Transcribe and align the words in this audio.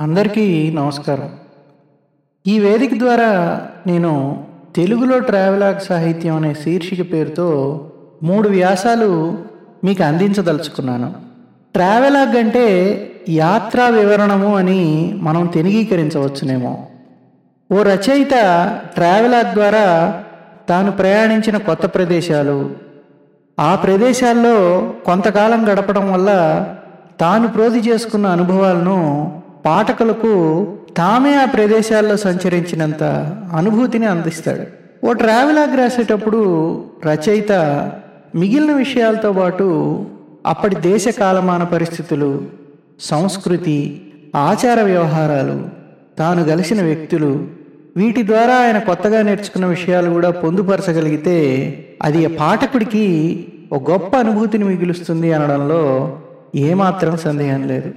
అందరికీ 0.00 0.72
నమస్కారం. 0.74 1.30
ఈ 2.46 2.58
వేదిక 2.58 2.98
ద్వారా 2.98 3.60
నేను 3.86 4.44
తెలుగులో 4.76 5.18
ట్రావెలాగ్ 5.18 5.80
సాహిత్యం 5.80 6.36
అనే 6.36 6.54
శీర్షిక 6.54 7.12
పేరుతో 7.12 7.48
మూడు 8.22 8.48
వ్యాసాలు 8.48 9.38
మీకు 9.84 10.02
అందించదలుచుకున్నాను. 10.02 11.12
ట్రావెలాగ్ 11.74 12.36
అంటే 12.36 12.66
యాత్రా 13.28 13.88
వివరణము 13.88 14.56
అని 14.56 15.14
మనం 15.16 15.46
తెనిగీకరించవచ్చునేమో. 15.46 16.86
ఓ 17.72 17.82
రచయిత 17.82 18.30
ట్రావెలాగ్ 18.94 19.54
ద్వారా 19.54 20.22
తాను 20.68 20.92
ప్రయాణించిన 20.92 21.56
కొత్త 21.56 21.86
ప్రదేశాలు 21.86 22.70
ఆ 23.60 23.74
ప్రదేశాల్లో 23.74 24.88
కొంతకాలం 25.04 25.72
గడపడం 25.72 26.12
వల్ల 26.12 26.30
తాను 27.20 27.48
ప్రోధి 27.48 27.78
చేసుకున్న 27.78 28.26
అనుభవాలను 28.26 29.00
పాఠకులకు 29.64 30.32
తామే 30.96 31.34
ఆ 31.34 31.44
ప్రదేశాల్లో 31.44 32.16
సంచరించినంత 32.16 33.02
అనుభూతిని 33.52 34.06
అందిస్తాడు. 34.06 34.64
ఓ 35.06 35.12
ట్రావెలాగ్ 35.12 35.76
రాసేటప్పుడు 35.76 36.40
రచయిత 37.06 37.52
మిగిలిన 38.34 38.72
విషయాలతో 38.72 39.32
పాటు 39.32 39.66
అప్పటి 40.46 40.76
దేశ 40.76 41.08
కాలమాన 41.08 41.62
పరిస్థితులు 41.62 42.42
సంస్కృతి 43.00 44.02
ఆచార 44.36 44.82
వ్యవహారాలు 44.82 45.64
తాను 46.18 46.44
కలిసిన 46.44 46.82
వ్యక్తులు 46.82 47.48
వీటి 47.96 48.26
ద్వారా 48.26 48.54
ఆయన 48.54 48.78
కొత్తగా 48.78 49.22
నేర్చుకున్న 49.22 49.66
విషయాలు 49.66 50.10
కూడా 50.10 50.30
పొందుపరచగలిగితే 50.30 51.38
అది 52.02 52.26
పాఠకుడికి 52.26 53.06
ఒక 53.72 53.90
గొప్ప 53.90 54.16
అనుభూతిని 54.16 54.64
మిగులుస్తుంది 54.64 55.32
అనడంలో 55.32 55.82
ఏమాత్రం 56.54 57.16
సందేహం 57.16 57.68
లేదు. 57.68 57.90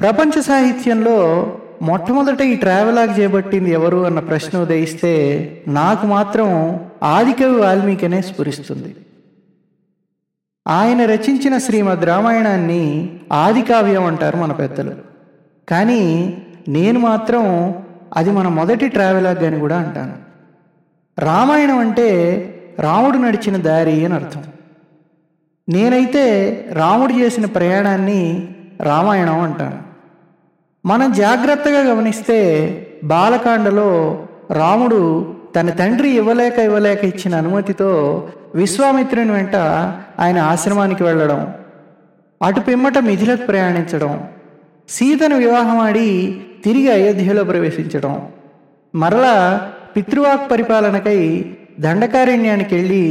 ప్రపంచ 0.00 0.42
సాహిత్యంలో 0.42 1.52
మొట్టమొదట 1.82 2.40
ఈ 2.40 2.56
ట్రావెలాగ్ 2.56 3.20
చేపట్టింది 3.20 3.70
ఎవరు 3.70 4.06
అన్న 4.06 4.18
ప్రశ్న 4.18 4.58
ఉదయిస్తే 4.58 5.62
నాకు 5.68 6.06
మాత్రం 6.06 6.80
ఆదికవి 7.02 7.56
వాల్మీకినే 7.56 8.22
స్ఫురిస్తుంది. 8.22 8.96
ఆయన 10.68 11.04
రచించిన 11.04 11.58
శ్రీమద్ 11.58 12.04
రామాయణాన్ని 12.04 13.10
ఆది 13.32 13.62
కావ్యం 13.62 14.04
అంటారు 14.04 14.36
మన 14.36 14.52
పెద్దలు. 14.52 14.94
కానీ 15.68 16.36
నేను 16.68 16.98
మాత్రం 16.98 17.74
అది 18.16 18.30
మన 18.30 18.48
మొదటి 18.48 18.88
ట్రావెలాగ్ 18.88 19.44
అని 19.44 19.58
కూడా 19.58 19.78
అంటాను. 19.78 20.14
రామాయణం 21.18 21.78
అంటే 21.78 22.18
రాముడు 22.78 23.18
నడిచిన 23.18 23.56
దారి 23.56 24.04
అని 24.04 24.14
అర్థం. 24.14 24.44
నేనైతే 25.68 26.50
రాముడు 26.72 27.12
చేసిన 27.12 27.46
ప్రయాణాన్ని 27.46 28.48
రామాయణం 28.80 29.40
అంటాను. 29.40 29.95
మనం 30.86 31.12
జాగ్రత్తగా 31.12 31.80
గమనిస్తే 31.80 32.38
బాలకాండలో 33.04 33.88
రాముడు 34.50 35.00
తన 35.56 35.70
తండ్రి 35.70 36.10
ఇవ్వలేక 36.10 36.58
ఇవ్వలేక 36.58 37.04
ఇచ్చిన 37.04 37.36
అనుమతితో 37.36 37.90
విశ్వామిత్రుని 38.54 39.32
వెంట 39.32 39.56
ఆయన 40.20 40.38
ఆశ్రమానికి 40.38 41.02
వెళ్ళడం 41.02 41.54
అటు 42.42 42.60
పిమ్మట 42.60 42.98
మిథిలకు 42.98 43.46
ప్రయాణించడం 43.46 44.28
సీతను 44.88 45.36
వివాహం 45.36 45.78
ఆడి 45.78 46.40
తిరిగి 46.64 46.90
అయోధ్యలో 46.90 47.44
ప్రవేశించడం 47.44 48.28
మరలా 48.94 49.70
పితృవాక్ 49.96 50.50
పరిపాలనకై 50.50 51.54
దండకారణ్యానికి 51.80 52.74
వెళ్ళి 52.74 53.04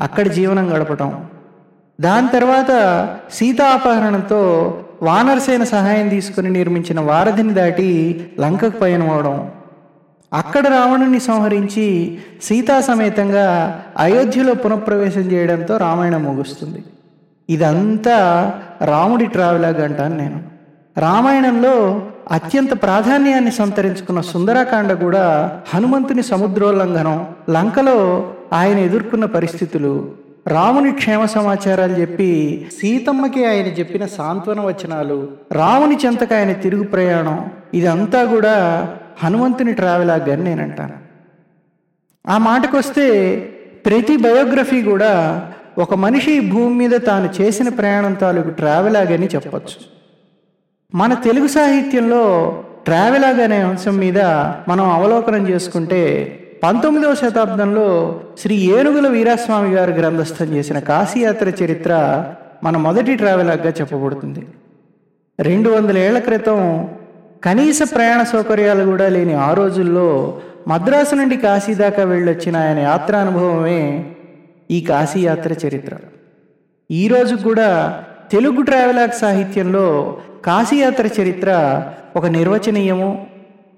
అక్కడ 0.00 0.26
జీవనం 0.26 0.76
గడపటం. 0.76 1.24
దాని 2.00 2.28
తర్వాత 2.28 2.70
సీతాపహరణంతో 3.32 4.40
వానరసేన 5.02 5.64
సహాయం 5.64 6.08
తీసుకుని 6.08 6.50
నిర్మించిన 6.50 7.00
వారధిని 7.00 7.54
దాటి 7.54 8.20
లంకకు 8.40 8.78
పయనమవడం. 8.78 9.50
అక్కడ 10.32 10.66
రావణుని 10.66 11.20
సంహరించి 11.20 12.18
సీతా 12.42 12.80
సమేతంగా 12.80 13.78
అయోధ్యలో 13.98 14.54
పునఃప్రవేశం 14.54 15.20
చేయడంతో 15.20 15.76
రామాయణం 15.76 16.24
ముగుస్తుంది. 16.24 16.84
ఇదంతా 17.50 18.52
రాముడి 18.84 19.26
ట్రావెలాగ్ 19.26 19.80
అంటాను 19.80 20.16
నేను. 20.16 20.42
రామాయణంలో 21.00 22.02
అత్యంత 22.32 22.82
ప్రాధాన్యాన్ని 22.82 23.52
సంతరించుకున్న 23.52 24.20
సుందరకాండ 24.20 24.92
కూడా 24.92 25.60
హనుమంతుని 25.74 26.22
సముద్రోల్లంఘనం 26.22 27.26
లంకలో 27.50 28.30
ఆయన 28.52 28.78
ఎదుర్కొన్న 28.78 29.24
పరిస్థితులు 29.24 30.10
రాముని 30.48 30.92
క్షేమ 30.92 31.24
సమాచారాలు 31.24 31.92
చెప్పి 31.92 32.66
సీతమ్మకి 32.80 33.44
ఆయన 33.44 33.66
చెప్పిన 33.66 34.06
సాంత్వన 34.06 34.60
వచనాలు 34.60 35.28
రాముని 35.52 35.96
చెంతకు 36.06 36.34
ఆయన 36.34 36.52
తిరుగు 36.52 36.84
ప్రయాణం 36.84 37.50
ఇదంతా 37.74 38.24
కూడా 38.24 38.54
హనుమంతుని 39.22 39.72
ట్రావెల్ 39.72 40.10
అని 40.10 40.44
నేను 40.44 40.62
అంటాను 40.62 40.96
ఆ 42.28 42.38
మాటకొస్తే 42.38 43.06
ప్రతి 43.86 44.16
బయోగ్రఫీ 44.16 44.82
కూడా 44.82 45.12
ఒక 45.78 45.94
మనిషి 45.94 46.40
భూమి 46.40 46.74
మీద 46.74 46.90
తాను 46.90 47.28
చేసిన 47.40 47.68
ప్రయాణం 47.68 48.14
తాలూకు 48.14 48.48
ట్రావెలాగ్ 48.48 49.12
అని 49.12 49.26
చెప్పచ్చు. 49.26 49.78
మన 50.94 51.14
తెలుగు 51.14 51.46
సాహిత్యంలో 51.46 52.22
ట్రావెలాగ్ 52.84 53.40
అనే 53.40 53.56
అంశం 53.56 53.98
మీద 53.98 54.18
మనం 54.68 54.90
అవలోకనం 54.90 55.48
చేసుకుంటే 55.48 56.02
పంతొమ్మిదవ 56.66 57.14
శతాబ్దంలో 57.14 58.20
శ్రీ 58.38 58.56
ఏనుగుల 58.56 59.08
వీరాస్వామి 59.08 59.74
గారు 59.74 59.90
గ్రంథస్థం 59.90 60.46
చేసిన 60.46 60.78
కాశీయాత్ర 60.78 61.48
చరిత్ర 61.48 62.24
మన 62.64 62.76
మొదటి 62.76 63.14
ట్రావెలాగ్గా 63.14 63.72
చెప్పబడుతుంది. 63.80 64.46
రెండు 65.40 65.68
వందల 65.70 65.98
ఏళ్ళ 65.98 66.18
క్రితం 66.18 66.88
కనీస 67.44 67.78
ప్రయాణ 67.94 68.22
సౌకర్యాలు 68.22 68.84
కూడా 68.84 69.08
లేని 69.08 69.34
ఆ 69.34 69.52
రోజుల్లో 69.52 70.40
మద్రాసు 70.68 71.14
నుండి 71.14 71.36
కాశీ 71.36 71.74
దాకా 71.74 72.04
వెళ్ళొచ్చిన 72.04 72.56
ఆయన 72.56 72.78
యాత్రానుభవమే 72.78 74.04
ఈ 74.70 74.80
కాశీయాత్ర 74.80 75.52
చరిత్ర. 75.52 75.96
ఈరోజు 76.90 77.34
కూడా 77.34 78.02
తెలుగు 78.32 78.62
ట్రావెలాగ్ 78.62 79.18
సాహిత్యంలో 79.20 80.16
కాశీయాత్ర 80.44 81.06
చరిత్ర 81.20 81.82
ఒక 82.16 82.26
నిర్వచనీయము 82.26 83.26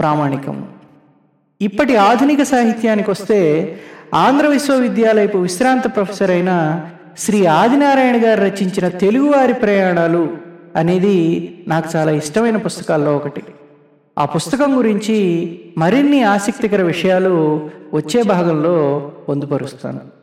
ప్రామాణికము. 0.00 0.79
ఇప్పటి 1.62 1.96
ఆధునిక 1.96 2.42
సాహిత్యానికి 2.42 3.10
వస్తే 3.10 3.38
ఆంధ్ర 4.14 4.46
విశ్వవిద్యాలయపు 4.46 5.38
విశ్రాంత 5.38 5.86
ప్రొఫెసర్ 5.94 6.30
అయిన 6.30 6.80
శ్రీ 7.18 7.46
ఆదినారాయణ 7.46 8.24
గారు 8.24 8.40
రచించిన 8.40 8.88
తెలుగువారి 8.88 9.52
ప్రయాణాలు 9.52 10.36
అనేది 10.76 11.16
నాకు 11.68 11.88
చాలా 11.96 12.12
ఇష్టమైన 12.12 12.56
పుస్తకాల్లో 12.56 13.16
ఒకటి. 13.16 13.42
ఆ 14.18 14.24
పుస్తకం 14.24 14.78
గురించి 14.78 15.18
మరిన్ని 15.78 16.22
ఆసక్తికర 16.22 16.82
విషయాలు 16.82 17.34
వచ్చే 17.94 18.22
భాగంలో 18.22 19.12
పొందుపరుస్తాను. 19.28 20.19